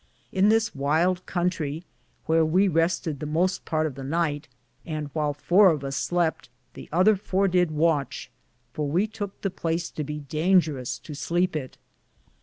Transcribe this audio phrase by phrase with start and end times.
[0.31, 1.83] In this wylde cuntrie,
[2.27, 4.45] wheare we rested the moste part of the nyght;
[4.83, 8.29] and whyle 4 of us slepte, the other 4 did watche,
[8.73, 11.77] for we touke the place to be daingerus to sleepe it.